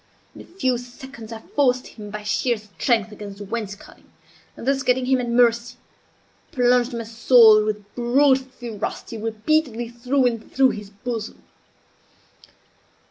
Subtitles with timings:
[0.33, 4.09] In a few seconds I forced him by sheer strength against the wainscoting,
[4.57, 5.75] and thus, getting him at mercy,
[6.51, 11.43] plunged my sword, with brute ferocity, repeatedly through and through his bosom.